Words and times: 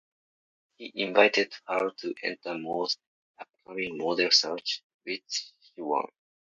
He 0.77 0.91
invited 0.95 1.53
her 1.67 1.91
to 1.91 2.15
enter 2.23 2.57
Mode's 2.57 2.97
upcoming 3.37 3.99
model 3.99 4.31
search, 4.31 4.81
which 5.03 5.27
she 5.59 5.79
won. 5.79 6.07